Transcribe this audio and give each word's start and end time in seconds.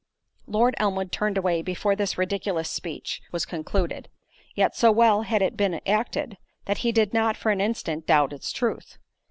Lord 0.47 0.73
Elmwood 0.79 1.11
turned 1.11 1.37
away 1.37 1.61
before 1.61 1.95
this 1.95 2.17
ridiculous 2.17 2.71
speech 2.71 3.21
was 3.31 3.45
concluded; 3.45 4.09
yet 4.55 4.75
so 4.75 4.91
well 4.91 5.21
had 5.21 5.43
it 5.43 5.55
been 5.55 5.79
acted, 5.85 6.39
that 6.65 6.79
he 6.79 6.91
did 6.91 7.13
not 7.13 7.37
for 7.37 7.51
an 7.51 7.61
instant 7.61 8.07
doubt 8.07 8.33
its 8.33 8.51
truth. 8.51 8.97